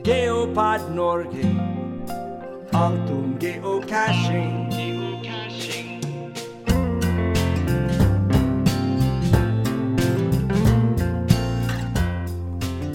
[0.00, 1.44] Geopod Norge.
[2.72, 4.72] Alt om geocaching.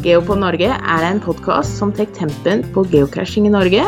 [0.02, 3.86] Geopod Norge er en podkast som tar tempen på geocaching i Norge.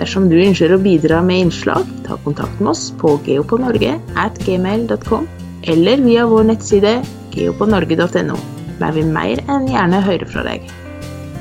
[0.00, 5.28] Dersom du ønsker å bidra med innslag, ta kontakt med oss på geopodnorge at gmail.com
[5.68, 6.98] eller via vår nettside
[7.36, 8.42] geopodnorge.no.
[8.80, 10.64] Der vil mer enn gjerne høre fra deg.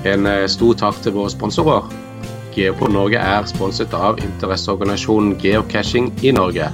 [0.08, 1.88] En eh, stor takk til våre sponsorer.
[2.56, 6.70] Geopod Norge er sponset av interesseorganisasjonen Geocaching i Norge.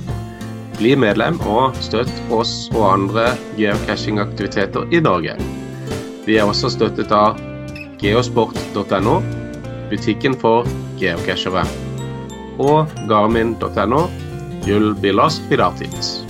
[0.77, 3.25] Bli medlem og støtt oss og andre
[3.57, 5.35] geocachingaktiviteter i Norge.
[6.23, 7.39] Vi er også støttet av
[8.03, 9.17] geosport.no,
[9.91, 10.67] butikken for
[11.01, 11.65] geocachere,
[12.63, 14.05] og garmin.no,
[14.67, 16.21] Jull Bilas Pilatis.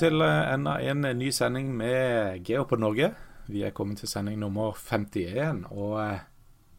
[0.00, 3.12] Til eh, enda en ny sending med Geo på Norge.
[3.50, 5.66] Vi er kommet til sending nummer 51.
[5.70, 5.98] Og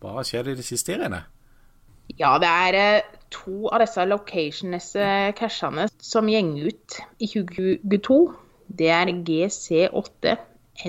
[0.01, 1.21] hva hva skjer i det siste, Irene?
[2.19, 8.19] Ja, det er eh, to av disse location-cashene som gjenger ut i 2022.
[8.81, 10.35] Det er GC8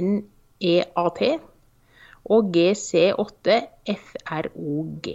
[0.03, 1.23] NEAT
[2.33, 3.59] og GC8
[3.93, 5.09] FROG.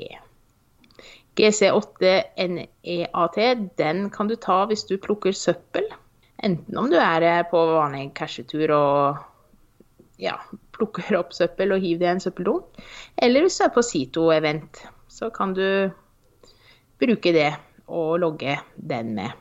[1.38, 2.16] GC8
[2.54, 3.38] NEAT
[3.80, 5.88] den kan du ta hvis du plukker søppel.
[6.46, 9.22] Enten om du er eh, på vanlig cashetur og
[10.22, 10.36] ja,
[10.76, 12.78] plukker opp søppel og hiver det i en søppeldunk,
[13.18, 15.90] eller hvis du er på Sito-event, så kan du
[17.02, 17.52] bruke det
[17.88, 19.34] og logge den med.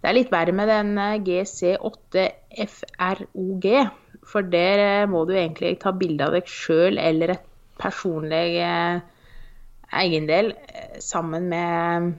[0.00, 2.26] Det er litt verre med den eh, GC8
[2.72, 3.70] FROG,
[4.26, 8.56] for der eh, må du egentlig ta bilde av deg sjøl eller et personlig
[9.92, 10.54] eiendel
[11.04, 12.14] sammen med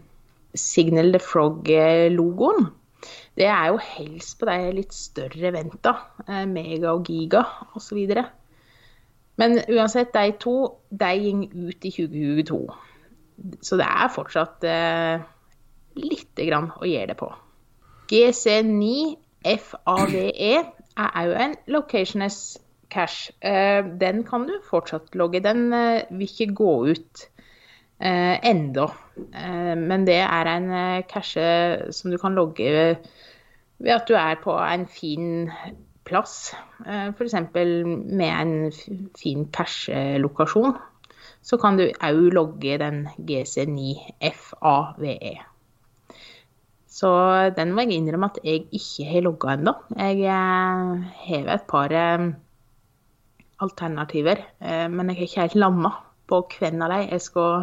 [0.53, 2.69] Signal the Frog-logoen.
[3.37, 5.93] Det er jo helst på de litt større eventa,
[6.49, 7.43] Mega og Giga
[7.77, 7.99] osv.
[9.37, 10.55] Men uansett, de to
[10.89, 12.61] de går ut i 2022.
[13.61, 15.25] Så det er fortsatt eh,
[16.01, 17.29] lite grann å gjøre det på.
[18.09, 18.87] GC9
[19.61, 22.57] FAVE er òg en locationless
[22.89, 23.29] cash.
[23.45, 25.43] Eh, den kan du fortsatt logge.
[25.45, 27.27] Den eh, vil ikke gå ut
[27.99, 28.87] eh, enda.
[29.17, 30.67] Men det er en
[31.09, 31.45] cache
[31.95, 32.97] som du kan logge
[33.77, 35.49] ved at du er på en fin
[36.05, 36.55] plass,
[36.85, 37.35] f.eks.
[37.53, 38.71] med en
[39.17, 40.77] fin cache-lokasjon.
[41.41, 45.17] Så kan du òg logge den GC9FAVE.
[46.87, 47.09] Så
[47.57, 49.73] den må jeg innrømme at jeg ikke har logga ennå.
[49.97, 50.17] Jeg
[51.25, 51.89] har et par
[53.61, 54.37] alternativer,
[54.89, 55.91] men jeg har ikke helt lamma
[56.27, 57.53] på hvem av dem jeg skal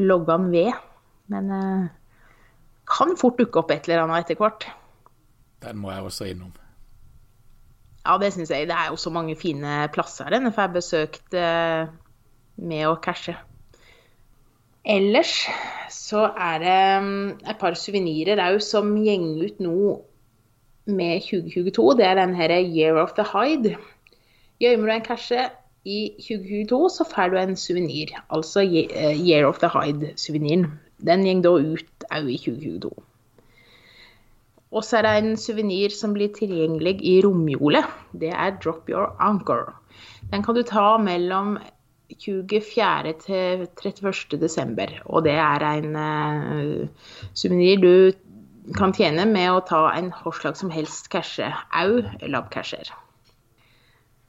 [0.00, 0.72] logge han ved.
[1.28, 1.50] Men
[2.88, 4.64] kan fort dukke opp et eller annet etter hvert.
[5.64, 6.54] Den må jeg også innom.
[8.06, 8.68] Ja, det syns jeg.
[8.70, 11.90] Det er jo så mange fine plasser denne får jeg besøkt eh,
[12.56, 13.34] med å cashe.
[14.88, 15.34] Ellers
[15.92, 16.76] så er det
[17.50, 19.78] et par suvenirer òg som gjenger ut nå
[20.88, 21.98] med 2022.
[21.98, 23.74] Det er den her Year of the Hide.
[24.62, 25.44] Gjemmer du en cashe
[25.84, 28.12] i 2022, så får du en suvenir.
[28.30, 30.72] Altså Year of the Hide-suveniren.
[30.98, 32.92] Den går da ut òg i 2022.
[34.68, 37.86] Og så er det en suvenir som blir tilgjengelig i romjula.
[38.12, 39.72] Det er Drop Your Anchor.
[40.32, 41.56] Den kan du ta mellom
[42.12, 43.14] 24.
[43.24, 44.40] til 31.
[44.40, 44.92] desember.
[45.06, 46.88] Og det er en uh,
[47.34, 48.12] suvenir du
[48.76, 52.92] kan tjene med å ta en hårslag som helst cashe, au labcasher.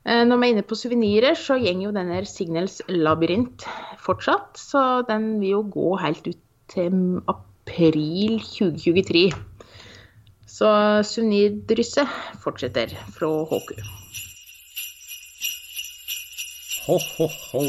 [0.10, 3.68] Uh, når vi er inne på suvenirer, så går jo denne Signals labyrint
[4.02, 4.58] fortsatt.
[4.58, 6.42] Så den vil jo gå helt ut
[6.74, 9.30] til april 2023.
[10.50, 10.70] Så
[11.06, 13.76] suvenirdrysset fortsetter fra HQ.
[16.90, 17.64] Ho, ho, ho.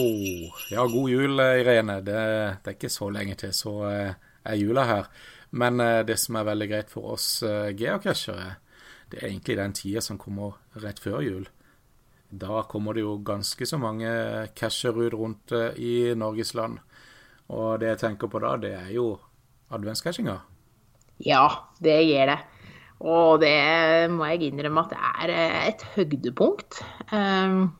[0.70, 1.98] Ja, god jul, Irene.
[2.00, 2.20] Det,
[2.64, 4.14] det er ikke så lenge til, så eh,
[4.48, 5.10] er jula her.
[5.50, 8.54] Men eh, det som er veldig greit for oss eh, geocachere,
[9.12, 11.44] det er egentlig den tida som kommer rett før jul.
[12.30, 14.10] Da kommer det jo ganske så mange
[14.54, 16.78] casher ut rundt i Norges land.
[17.50, 19.16] Og det jeg tenker på da, det er jo
[19.74, 20.36] adventscashinga.
[21.26, 21.44] Ja,
[21.82, 22.38] det gjør det.
[23.00, 26.82] Og det må jeg innrømme at det er eh, et høydepunkt.
[27.16, 27.70] Ehm,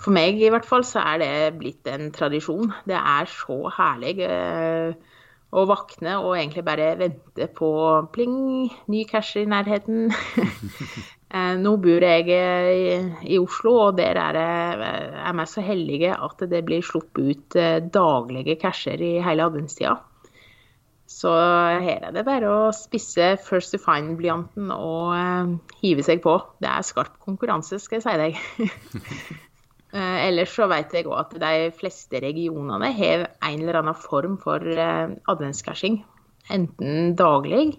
[0.00, 2.70] for meg i hvert fall så er det blitt en tradisjon.
[2.88, 4.94] Det er så herlig eh,
[5.50, 7.70] å våkne og egentlig bare vente på
[8.14, 10.12] pling, ny cash i nærheten.
[11.30, 12.94] Eh, nå bor jeg i,
[13.30, 17.58] i Oslo, og der er, jeg er vi så heldige at det blir sluppet ut
[17.94, 19.98] daglige casher i hele adventstida.
[21.10, 21.30] Så
[21.82, 26.36] her er det bare å spisse First to Find-blyanten og hive seg på.
[26.62, 29.40] Det er skarp konkurranse, skal jeg si deg.
[29.90, 34.36] Eh, ellers så vet jeg òg at de fleste regionene har en eller annen form
[34.38, 35.96] for eh, adventscashing.
[36.54, 37.72] Enten daglig,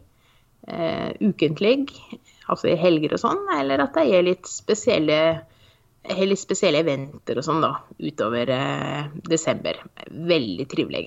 [0.68, 1.86] eh, ukentlig,
[2.48, 5.22] altså i helger og sånn, eller at det er litt spesielle
[6.02, 9.84] litt spesielle eventer og sånn da, utover eh, desember.
[10.10, 11.04] Veldig trivelig.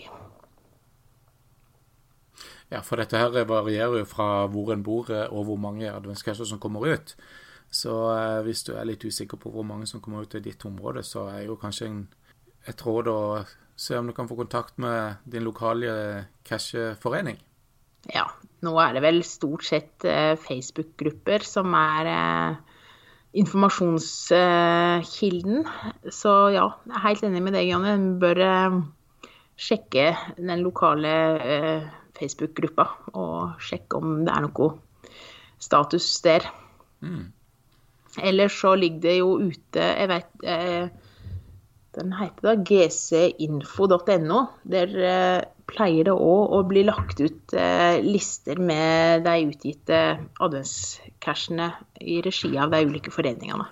[2.71, 6.47] Ja, for dette her varierer jo fra hvor en bor eh, og hvor mange adventskasser
[6.49, 7.17] som kommer ut.
[7.75, 10.65] Så eh, hvis du er litt usikker på hvor mange som kommer ut i ditt
[10.67, 12.01] område, så er jo kanskje en,
[12.71, 13.21] et råd å
[13.75, 17.41] se om du kan få kontakt med din lokale casheforening.
[18.13, 18.27] Ja,
[18.65, 22.55] nå er det vel stort sett eh, Facebook-grupper som er eh,
[23.41, 25.65] informasjonskilden.
[26.13, 27.91] Så ja, jeg er helt enig med deg, Janne.
[27.97, 28.73] En bør eh,
[29.57, 30.07] sjekke
[30.37, 31.13] den lokale
[32.19, 32.85] Facebook-gruppa
[33.15, 34.69] og sjekke om det er noe
[35.63, 36.43] status der.
[37.05, 37.27] Mm.
[38.23, 40.31] Ellers så ligger det jo ute Jeg vet
[41.95, 44.41] Den heter da gcinfo.no.
[44.67, 50.01] Der eh, pleier det òg å bli lagt ut eh, lister med de utgitte
[50.43, 51.71] adventscashene
[52.03, 53.69] i regi av de ulike foreningene.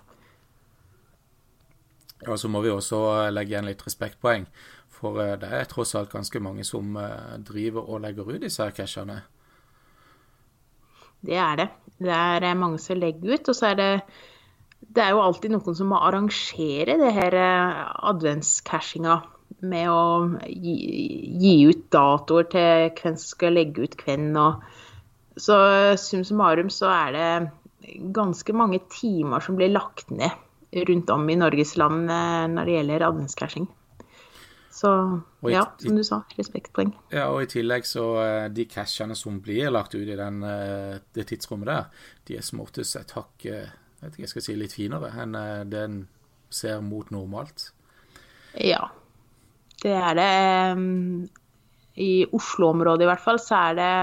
[2.29, 3.03] Og Så må vi også
[3.35, 4.47] legge igjen litt respektpoeng.
[4.95, 8.69] For eh, det er tross alt ganske mange som eh, driver og legger ut disse
[8.77, 9.23] cashene.
[11.23, 11.69] Det er det.
[12.03, 13.51] Det er mange som legger ut.
[13.51, 13.91] Og så er det
[14.93, 19.19] det er jo alltid noen som må arrangere det her eh, adventscashinga
[19.69, 20.05] med å
[20.49, 20.77] gi,
[21.39, 24.31] gi, ut datoer til hvem som skal legge ut hvem.
[24.41, 25.59] Og så
[26.01, 30.35] sum summarum så er det ganske mange timer som blir lagt ned
[30.89, 33.69] rundt om i Norges land eh, når det gjelder adventscashing.
[34.73, 34.91] Så
[35.45, 36.95] i, ja, som du sa, respektpoeng.
[37.13, 40.41] Ja, og i tillegg så eh, de cashene som blir lagt ut i den,
[41.13, 43.47] det tidsrommet der, de er som oftest et hakk
[44.03, 45.39] vet ikke, jeg skal si litt finere enn
[45.71, 46.03] det en
[46.53, 47.71] ser mot normalt.
[48.59, 48.91] Ja,
[49.83, 50.33] det er det.
[52.03, 53.95] I Oslo-området i hvert fall så er det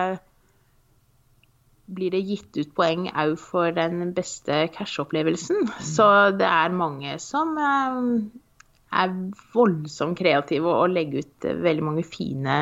[1.90, 5.64] blir det gitt ut poeng òg for den beste cash-opplevelsen.
[5.66, 5.72] Mm.
[5.82, 6.06] Så
[6.38, 9.16] det er mange som er
[9.56, 12.60] voldsomt kreative og legger ut veldig mange fine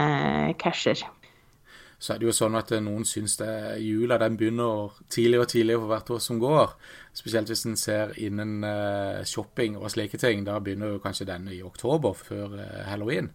[0.60, 1.04] casher
[1.98, 3.52] så er det jo sånn at eh, noen syns det
[3.82, 6.76] jula den begynner tidligere og tidligere for hvert år som går.
[7.18, 10.44] Spesielt hvis en ser innen uh, shopping og slike ting.
[10.46, 13.32] Da begynner jo kanskje den i oktober, før uh, halloween.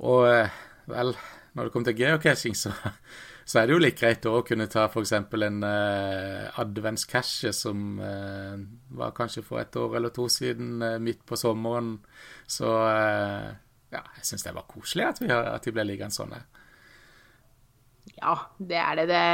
[0.00, 0.56] Og uh,
[0.88, 1.12] vel,
[1.52, 2.72] når det kommer til geocaching, så,
[3.50, 5.12] så, er det jo litt greit å kunne ta f.eks.
[5.20, 11.98] en uh, adventscache som var kanskje for et år eller to siden, midt på sommeren.
[12.48, 16.32] Så ja, jeg syns det var koselig at, vi, at de ble liggende sånn.
[18.18, 19.08] Ja, det er det.
[19.10, 19.24] Det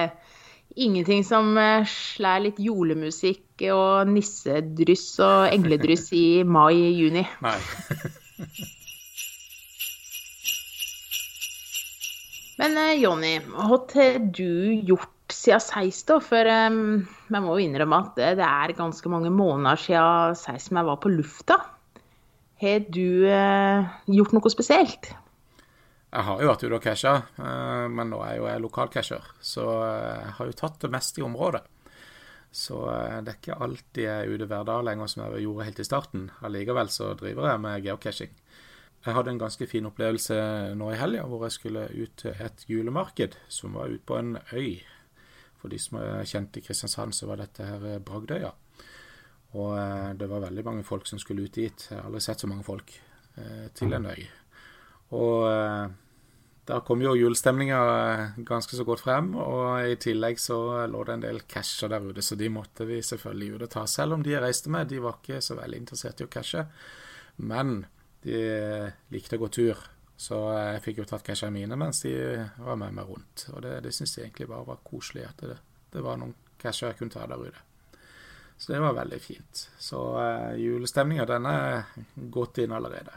[0.76, 7.24] ingenting som slær slår litt julemusikk og nissedryss og engledryss i mai-juni.
[7.44, 7.58] Nei.
[12.60, 14.50] Men eh, Jonny, hva har du
[14.84, 16.18] gjort siden sist, da?
[16.20, 20.76] For um, jeg må jo innrømme at det er ganske mange måneder siden seis som
[20.80, 21.56] jeg var på lufta.
[22.60, 25.14] Har du uh, gjort noe spesielt?
[26.10, 29.26] Jeg har jo vært ute og casha, eh, men nå er jeg jo jeg lokalcasher,
[29.46, 31.60] så eh, jeg har jo tatt det meste i området.
[32.50, 35.66] Så eh, det er ikke alltid jeg er ute hver dag lenger som jeg gjorde
[35.68, 36.24] helt i starten.
[36.42, 38.32] Allikevel så driver jeg med geocaching.
[39.04, 40.40] Jeg hadde en ganske fin opplevelse
[40.76, 44.34] nå i helga hvor jeg skulle ut til et julemarked som var ute på en
[44.50, 44.82] øy.
[45.62, 48.50] For de som er kjent i Kristiansand, så var dette her Bragdøya.
[49.54, 49.72] Og
[50.20, 51.86] det var veldig mange folk som skulle ut dit.
[51.88, 52.92] Jeg har aldri sett så mange folk
[53.78, 54.28] til en øy.
[55.16, 55.92] Og eh,
[56.70, 61.16] da kom jo julestemninga eh, ganske så godt frem, og i tillegg så lå det
[61.16, 63.86] en del casher der ute, så de måtte vi selvfølgelig ut og ta.
[63.90, 66.66] Selv om de jeg reiste med, de var ikke så veldig interessert i å cashe.
[67.40, 67.80] Men
[68.22, 68.44] de
[69.10, 69.80] likte å gå tur,
[70.20, 72.12] så jeg fikk jo tatt cashene mine mens de
[72.60, 73.46] var med meg rundt.
[73.54, 75.56] Og det, det syns jeg egentlig bare var koselig, at det,
[75.94, 77.64] det var noen casher jeg kunne ta der ute.
[78.60, 79.62] Så det var veldig fint.
[79.80, 81.86] Så uh, julestemninga, den er
[82.28, 83.14] gått inn allerede.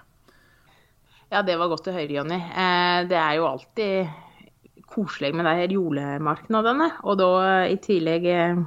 [1.34, 2.38] Ja, det var godt å høre, Jonny.
[2.38, 6.90] Eh, det er jo alltid koselig med de her julemarkedene.
[7.10, 7.30] Og da
[7.66, 8.62] i tillegg eh,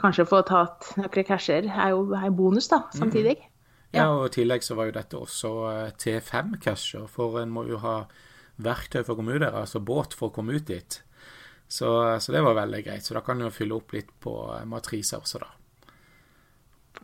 [0.00, 3.36] kanskje få tatt noen casher er jo en bonus, da, samtidig.
[3.42, 3.46] Mm.
[3.90, 4.06] Ja.
[4.06, 7.98] og i tillegg så var jo dette også eh, T5-casher, for en må jo ha
[8.62, 11.00] verktøy for å komme ut der, altså båt for å komme ut dit.
[11.68, 11.90] Så,
[12.22, 13.04] så det var veldig greit.
[13.04, 14.32] Så da kan en jo fylle opp litt på
[14.70, 15.59] matriser også, da.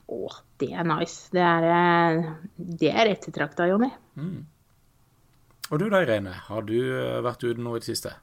[0.07, 0.21] Å,
[0.61, 1.31] det er nice.
[1.35, 3.91] Det er, eh, det er ettertrakta, Jonny.
[5.67, 8.15] Og du da, Irene, har du eh, vært ute nå i det siste?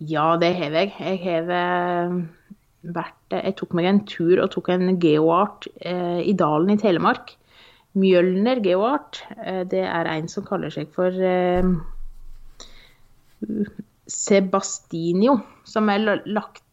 [0.00, 0.92] Ja, det har jeg.
[0.96, 2.16] Jeg har eh,
[2.96, 7.34] vært Jeg tok meg en tur og tok en geoart eh, i dalen i Telemark.
[8.00, 9.22] Mjølner geoart.
[9.40, 11.64] Eh, det er en som kaller seg for eh,
[14.10, 16.64] Sebastinio, som er lagt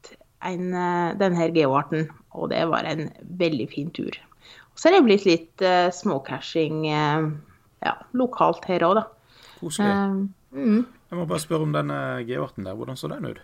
[0.50, 2.08] en, eh, denne geoarten.
[2.38, 3.08] Og det var en
[3.40, 4.16] veldig fin tur.
[4.74, 7.32] Og så er det blitt litt uh, småcashing uh,
[7.82, 9.06] ja, lokalt her òg, da.
[9.58, 9.90] Koselig.
[9.90, 10.84] Uh, mm.
[11.08, 12.78] Jeg må bare spørre om denne geoarten der.
[12.78, 13.42] Hvordan så den ut?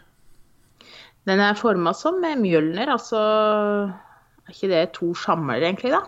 [1.25, 3.19] Den er forma som mjølner, altså
[4.43, 6.03] Er ikke det to skammer, egentlig, da?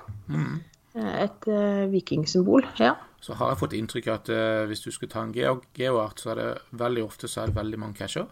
[0.95, 2.95] Et eh, vikingsymbol, ja.
[3.23, 6.21] Så har jeg fått inntrykk av at eh, hvis du skulle ta en geo geoart,
[6.21, 8.27] så er det veldig ofte så er det veldig mange casher.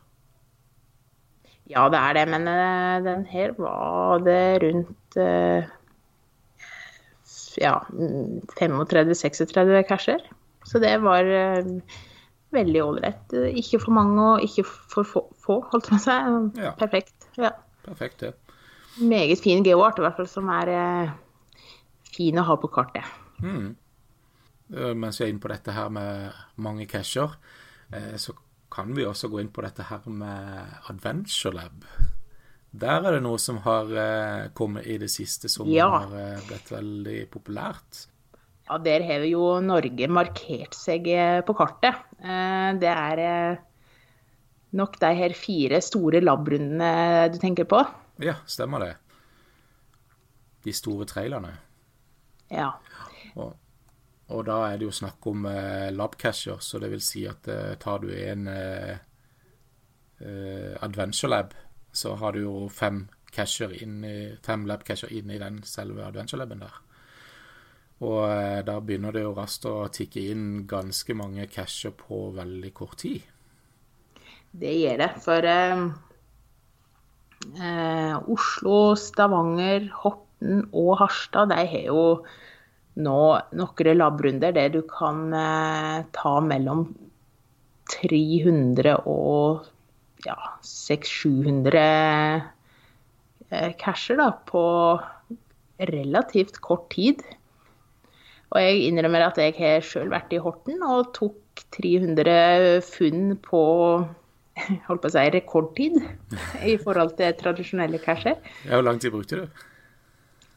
[1.72, 5.70] Ja, det er det, men eh, den her var det rundt eh,
[7.62, 10.26] ja, mm, 35-36 casher.
[10.68, 11.70] Så det var eh,
[12.56, 13.36] veldig ålreit.
[13.56, 16.62] Ikke for mange og ikke for få, få holdt jeg på å si.
[16.66, 16.74] Ja.
[16.80, 17.30] Perfekt.
[17.40, 17.54] Ja.
[17.88, 18.34] Perfekt, det.
[19.00, 20.70] Meget fin geoart, i hvert fall, som er
[22.14, 23.08] fin å ha på kartet.
[23.44, 27.36] Eh, Mens vi er inne på dette her med mange casher,
[28.18, 28.34] så
[28.74, 31.84] kan vi også gå inn på dette her med Adventure Lab.
[32.74, 35.92] Der er det noe som har eh, kommet i det siste som Ja.
[36.02, 38.08] har eh, blitt veldig populært.
[38.66, 42.00] Ja, der har jo Norge markert seg eh, på kartet.
[42.24, 43.60] Eh, Det er
[44.74, 47.84] nok de her fire store labrundene du tenker på.
[48.26, 48.94] Ja, stemmer det.
[50.66, 51.52] De store trailerne.
[52.50, 52.72] Ja.
[53.36, 53.54] Og,
[54.34, 57.76] og da er det jo snakk om eh, labcasher, så det vil si at eh,
[57.82, 58.96] tar du en eh,
[60.20, 61.54] eh, Adventure Lab,
[61.94, 66.62] så har du jo fem inn i, fem labcasher inn i den selve Adventure Laben
[66.62, 66.76] der.
[68.04, 72.74] Og eh, da begynner det jo raskt å tikke inn ganske mange cacher på veldig
[72.76, 73.22] kort tid.
[74.54, 75.10] Det gjør det.
[75.24, 75.84] For eh,
[77.58, 82.04] eh, Oslo, Stavanger, Horten og Harstad de har jo
[82.96, 83.20] nå
[83.58, 86.86] noen labrunder der du kan eh, ta mellom
[87.94, 89.66] 300 og
[90.26, 91.84] ja, 600-700
[93.50, 94.64] eh, casher da, på
[95.90, 97.24] relativt kort tid.
[98.54, 103.64] Og jeg innrømmer at jeg har sjøl vært i Horten og tok 300 funn på
[104.88, 106.00] holdt på å si rekordtid
[106.70, 108.38] i forhold til tradisjonelle casher.
[108.68, 109.64] Ja, Hvor lang tid brukte du?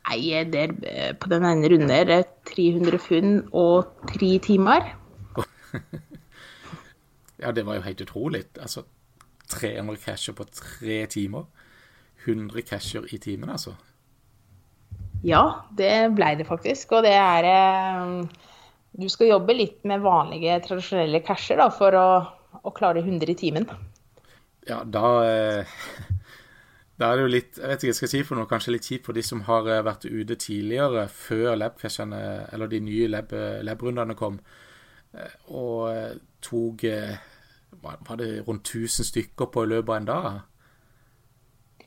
[0.06, 4.92] Nei, der, eh, på den ene runden er 300 funn og tre timer.
[7.36, 8.44] Ja, det var jo helt utrolig.
[8.56, 8.82] Altså
[9.52, 11.44] 300 casher på tre timer.
[12.24, 13.74] 100 casher i timen, altså.
[15.24, 15.42] Ja,
[15.76, 16.96] det ble det faktisk.
[16.96, 18.46] Og det er eh,
[18.96, 22.08] Du skal jobbe litt med vanlige, tradisjonelle casher da, for å,
[22.62, 23.68] å klare 100 i timen.
[24.66, 25.76] Ja, da eh,
[26.96, 28.72] Da er det jo litt Jeg vet ikke hva jeg skal si for noe, kanskje
[28.72, 32.20] litt kjipt for de som har eh, vært ute tidligere, før labcashene,
[32.52, 33.34] eller de nye lab,
[33.68, 34.38] lab-rundene kom,
[35.12, 37.16] eh, og eh, tok eh,
[37.82, 40.28] Var det rundt 1000 stykker på i løpet av en dag?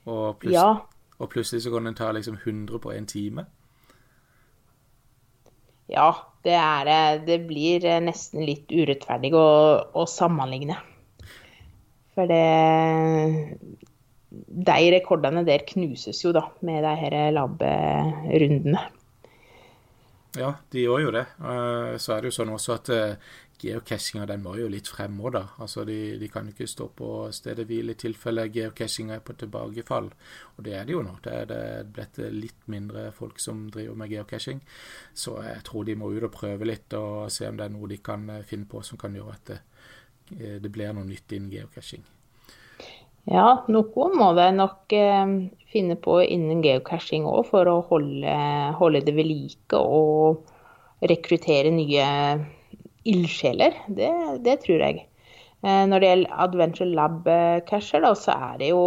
[0.06, 0.70] Og, plutselig, Ja,
[1.18, 3.46] og plutselig så kan en ta liksom 100 på en time?
[5.90, 6.12] ja
[6.44, 7.28] det er det.
[7.28, 9.48] Det blir eh, nesten litt urettferdig å,
[9.92, 10.78] å sammenligne.
[12.16, 13.60] For det
[14.68, 18.88] De rekordene der knuses jo, da, med de her lab-rundene.
[20.38, 21.26] Ja, de gjør jo det.
[21.42, 25.18] Eh, Så er det jo sånn også at eh, geocachinga den må jo litt frem
[25.20, 25.42] òg, da.
[25.64, 29.34] Altså de, de kan jo ikke stå på stedet hvil i tilfelle geocachinga er på
[29.42, 30.12] tilbakefall.
[30.58, 31.16] Og det er det jo nå.
[31.26, 34.62] Det er blitt litt mindre folk som driver med geocaching.
[35.14, 37.90] Så jeg tror de må ut og prøve litt og se om det er noe
[37.90, 39.60] de kan eh, finne på som kan gjøre at det,
[40.62, 42.06] det blir noe nytt innen geocaching.
[43.30, 45.34] Ja, noe må de nok eh,
[45.70, 48.34] finne på innen geocaching òg, for å holde,
[48.80, 50.42] holde det ved like og
[51.06, 52.08] rekruttere nye
[53.08, 53.78] ildsjeler.
[53.88, 54.10] Det,
[54.46, 55.06] det tror jeg.
[55.62, 58.84] Eh, når det gjelder Adventure Lab-cacher, så er det jo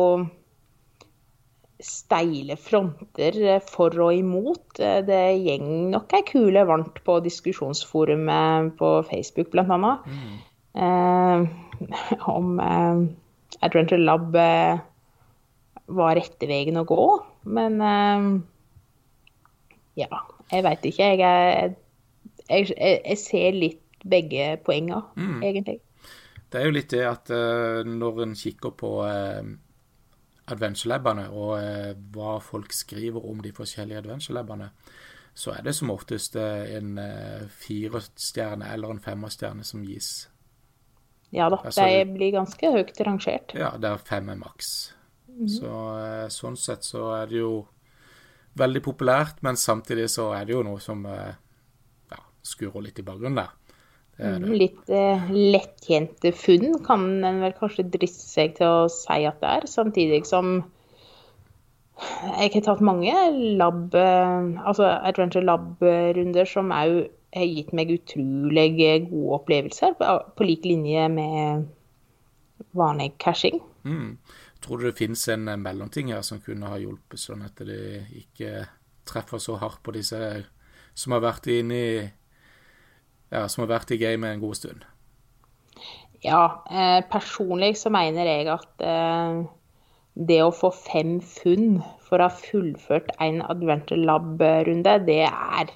[1.82, 4.78] steile fronter eh, for og imot.
[4.82, 10.12] Eh, Det gjeng nok ei kule varmt på diskusjonsforumet på Facebook, blant annet.
[10.74, 11.46] Eh,
[12.30, 13.02] om eh,
[13.60, 14.80] Adventure Lab eh,
[15.92, 17.04] var rette veien å gå.
[17.52, 18.26] Men eh,
[20.02, 21.10] ja, jeg veit ikke.
[21.12, 21.76] Jeg,
[22.48, 25.04] jeg, jeg, jeg ser litt begge poenga,
[25.44, 25.78] egentlig.
[26.50, 28.90] Det er jo litt det at eh, når en kikker på
[30.52, 31.52] adventure-labene og
[32.12, 34.72] hva folk skriver om de forskjellige adventure-labene,
[35.32, 36.98] så er det som oftest en
[37.62, 40.26] firestjerne eller en femmerstjerne som gis.
[41.32, 43.54] Ja da, Altså- de blir ganske høyt rangert.
[43.56, 44.92] Ja, der fem er maks.
[45.48, 47.66] Så eh, sånn sett så er det jo
[48.60, 51.32] veldig populært, men samtidig så er det jo noe som eh,
[52.12, 53.54] ja, skurrer litt i bakgrunnen der.
[54.18, 54.58] Det er det.
[54.60, 59.54] Litt eh, lettjente funn kan en vel kanskje driste seg til å si at det
[59.56, 60.58] er, samtidig som
[62.36, 63.12] jeg har tatt mange
[63.56, 68.68] lab, eh, altså Adventure Lab-runder som òg gitt meg utrolig
[69.08, 71.68] gode opplevelser, på, lik linje med
[72.76, 73.60] vanlig cashing.
[73.84, 74.18] Mm.
[74.62, 78.06] Tror du det finnes en eh, mellomting her som kunne ha hjulpet, sånn at det
[78.20, 78.66] ikke
[79.08, 80.18] treffer så hardt på disse
[80.94, 81.94] som har vært inne i
[83.32, 84.84] ja, som har vært i gamet en god stund?
[86.22, 89.40] Ja, eh, personlig så mener jeg at eh,
[90.14, 95.72] det å få fem funn for å ha fullført en Adventure Lab-runde, det er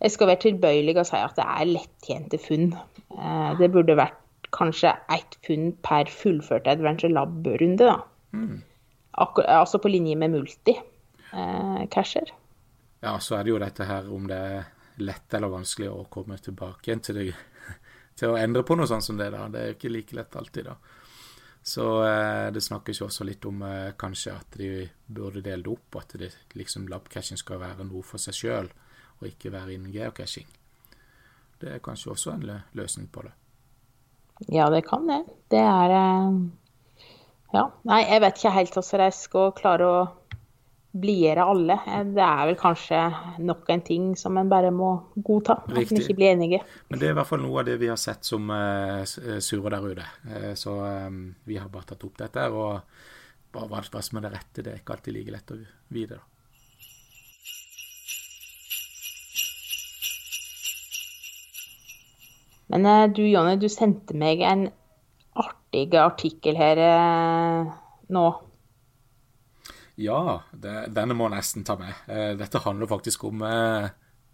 [0.00, 2.72] Jeg skal være tilbøyelig og si at det er lettjente funn.
[3.16, 7.98] Eh, det burde vært kanskje ett funn per fullførte Adventure Lab-runde, da.
[9.16, 12.32] Akkur altså på linje med multi-casher.
[13.00, 14.68] Ja, så er det jo dette her om det er
[15.04, 17.32] lett eller vanskelig å komme tilbake igjen til,
[18.18, 19.30] til å endre på noe sånt som det.
[19.32, 19.48] da.
[19.52, 20.76] Det er jo ikke like lett alltid, da.
[21.66, 25.72] Så eh, det snakkes jo også litt om eh, kanskje at de burde dele det
[25.72, 28.68] opp, at det liksom labcaching skal være noe for seg sjøl,
[29.20, 30.46] og ikke være innen geocaching.
[31.60, 32.44] Det er kanskje også en
[32.76, 33.32] løsning på det.
[34.52, 35.22] Ja, det kan det.
[35.50, 36.38] Det er eh,
[37.54, 37.70] Ja.
[37.88, 40.00] Nei, jeg vet ikke helt hvordan jeg skal klare å
[40.96, 41.78] blidgjøre alle.
[41.86, 43.00] Eh, Det er vel kanskje
[43.40, 45.62] nok en ting som en bare må godta.
[45.64, 46.60] At en ikke blir enige.
[46.90, 49.40] Men det er i hvert fall noe av det vi har sett som surer eh,
[49.40, 50.08] surrer der ute.
[50.60, 50.76] Så
[51.44, 52.80] vi har bare tatt opp dette og
[53.56, 55.56] bare hva som er det rette, det er ikke alltid like lett å
[55.96, 56.18] vite.
[56.18, 56.35] da.
[62.72, 64.66] Men eh, du Jonny, du sendte meg en
[65.38, 67.74] artig artikkel her eh,
[68.14, 68.26] nå.
[69.96, 70.20] Ja,
[70.52, 71.94] det, denne må jeg nesten ta med.
[72.10, 73.44] Eh, dette handler faktisk om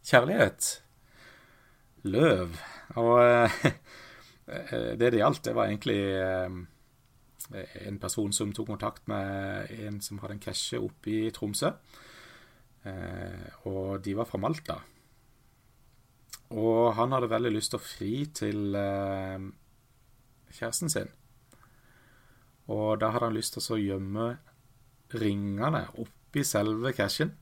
[0.03, 0.71] kjærlighet.
[2.09, 2.57] Løv.
[2.99, 3.18] Og
[4.99, 6.01] det det gjaldt, det var egentlig
[7.53, 11.71] en person som tok kontakt med en som hadde en cashe oppe i Tromsø.
[13.71, 14.81] Og de var fra Malta.
[16.53, 19.45] Og han hadde veldig lyst til å fri til eh,
[20.53, 21.12] kjæresten sin.
[22.73, 24.27] Og da hadde han lyst til å gjemme
[25.21, 27.35] ringene oppi selve cashen.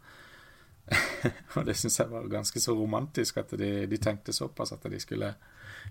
[1.56, 4.98] og det syns jeg var ganske så romantisk at de, de tenkte såpass at de
[5.02, 5.34] skulle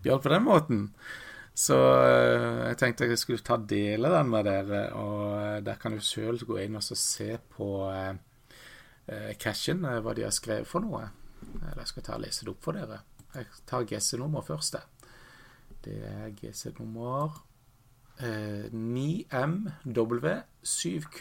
[0.04, 0.82] gjøre det på den måten.
[1.60, 5.96] Så eh, jeg tenkte jeg skulle ta dele den med dere, og eh, der kan
[5.96, 8.14] du sjøl gå inn og se på eh,
[9.12, 11.10] eh, cashen, hva de har skrevet for noe.
[11.42, 13.00] Eller jeg skal ta og lese det opp for dere.
[13.36, 14.74] Jeg tar GC-nummer først.
[15.86, 17.28] Det er GC-nummer
[18.20, 21.20] eh, 9MW7Q.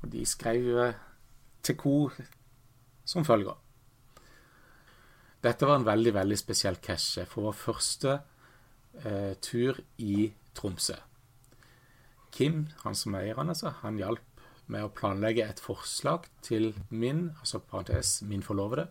[0.00, 0.94] Og de skrev eh,
[1.62, 2.12] til kor
[3.04, 3.54] som følger.
[5.40, 8.18] Dette var en veldig, veldig spesiell cache for vår første
[9.04, 10.94] eh, tur i Tromsø.
[12.30, 14.29] Kim, han som er eieren, altså, han hjalp
[14.70, 18.88] med å planlegge et forslag til min, altså parentes, min forlovede,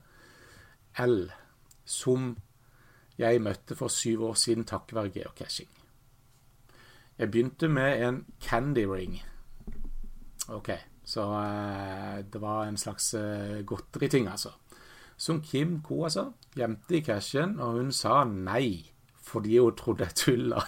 [1.00, 1.30] L,
[1.86, 2.34] som
[3.20, 5.70] jeg møtte for syv år siden takket være geocaching.
[7.20, 9.18] Jeg begynte med en candy ring.
[10.56, 10.72] Ok,
[11.04, 14.54] så eh, det var en slags eh, godteriting, altså.
[15.20, 18.88] Som Kim ko, altså, gjemte i cashen, og hun sa nei,
[19.20, 20.64] fordi hun trodde jeg tulla.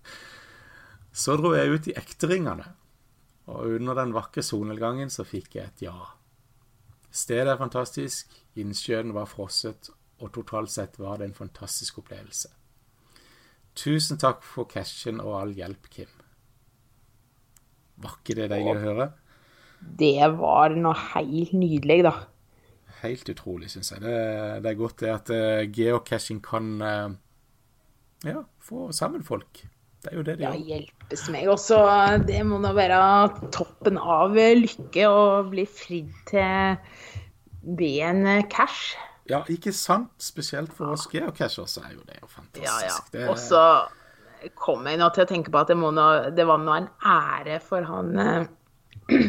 [1.22, 2.70] så dro jeg ut i ekte ringene,
[3.50, 5.96] og under den vakre solnedgangen så fikk jeg et ja.
[7.10, 12.52] Stedet er fantastisk, innsjøen var frosset, og totalt sett var det en fantastisk opplevelse.
[13.74, 16.12] Tusen takk for cashen og all hjelp, Kim.
[18.00, 19.08] Var ikke det deilig å høre?
[19.80, 22.14] Det var noe helt nydelig, da.
[23.00, 24.04] Helt utrolig, syns jeg.
[24.04, 24.16] Det,
[24.60, 27.14] det er godt det at uh, geocaching kan uh,
[28.28, 29.62] ja, få sammen folk.
[30.00, 30.66] Det er jo det de Ja, gjør.
[30.70, 31.78] hjelpes meg også.
[32.26, 33.00] Det må nå være
[33.52, 36.78] toppen av lykke å bli fridd til
[37.76, 38.94] ben en cash.
[39.28, 40.10] Ja, ikke sant?
[40.18, 43.12] Spesielt for oss geocachers så er jo det jo fantastisk.
[43.12, 43.60] Det, Og så
[44.56, 47.60] kom jeg nå til å tenke på at det, nå, det var nå en ære
[47.62, 49.28] for han eh,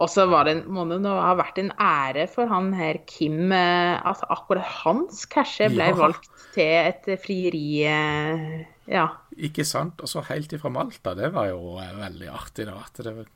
[0.00, 4.00] Og så var det, må det ha vært en ære for han her Kim eh,
[4.00, 5.96] at akkurat hans cashe ble Ja.
[5.98, 7.84] valgt til et frieri.
[7.84, 9.04] eh, Ja.
[9.36, 10.00] Ikke sant?
[10.00, 12.78] Og så helt ifra Malta, det var jo eh, veldig artig, da.
[12.80, 13.26] At det,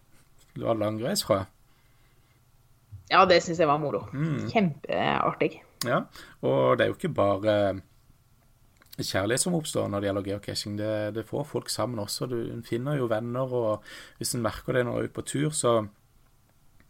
[0.57, 1.42] det var langreis fra.
[3.11, 4.07] ja, det syns jeg var moro.
[4.12, 4.48] Mm.
[4.50, 5.61] Kjempeartig.
[5.85, 6.00] Ja,
[6.42, 7.83] og det er jo ikke bare
[8.96, 10.77] kjærlighet som oppstår når det gjelder geocaching.
[10.79, 12.27] Det, det får folk sammen også.
[12.31, 13.83] Du en finner jo venner, og
[14.18, 15.74] hvis en merker det når en er ute på tur, så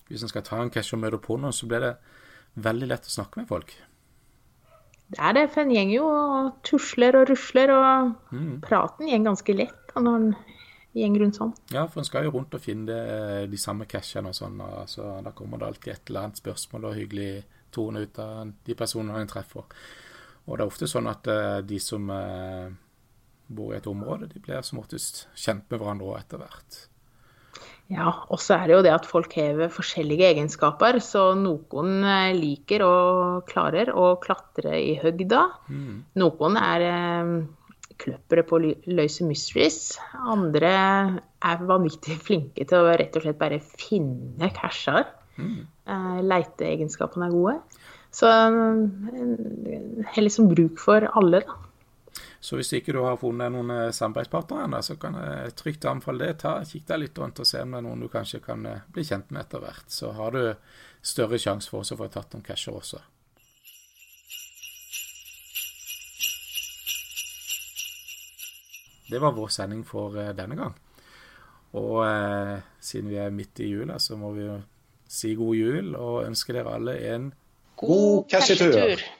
[0.08, 1.94] Hvis en skal ta en cache og møte på noen, så blir det
[2.64, 3.72] veldig lett å snakke med folk.
[5.14, 8.60] Det er det, for en gjeng jo og tusler og rusler, og Mm.
[8.64, 10.36] praten går ganske lett når en
[10.94, 11.52] gjeng rundt sånn.
[11.70, 14.88] Ja, for en skal jo rundt og finne det, de samme cashene og sånn, og
[14.88, 18.74] så da kommer det alltid et eller annet spørsmål og hyggelig tone ut av de
[18.74, 19.64] personene en treffer.
[20.46, 22.70] Og det er ofte sånn at eh, de som eh,
[23.48, 26.80] bor i et område, de blir som oftest kjent med hverandre også etter hvert.
[27.92, 32.30] Ja, og så er det jo det at folk har forskjellige egenskaper, så noen eh,
[32.36, 35.42] liker og klarer å klatre i høgda.
[36.22, 37.44] Noen er kløpere
[38.00, 39.96] kløppere på å løse mysteries.
[40.18, 40.72] Andre
[41.44, 45.06] er vanvittig flinke til å rett og slett bare finne casher.
[45.34, 45.66] Mm.
[46.30, 47.54] leiteegenskapene er gode.
[48.14, 51.60] Så eh, har liksom bruk for alle, da.
[52.44, 56.26] Så hvis ikke du har funnet noen eh, samarbeidspartnere ennå, så kan jeg trygt anbefale
[56.26, 56.34] det.
[56.42, 58.82] Ta, Kikk deg litt rundt og se om det er noen du kanskje kan eh,
[58.92, 59.88] bli kjent med etter hvert.
[59.88, 60.42] Så har du
[61.00, 63.00] større sjanse for å få tatt noen casher også.
[69.08, 70.76] Det var vår sending for eh, denne gang.
[71.80, 74.60] Og eh, siden vi er midt i jula, så må vi jo
[75.08, 77.28] si god jul og ønske dere alle en
[77.80, 78.68] God cashetur!
[78.68, 79.12] Cashetur.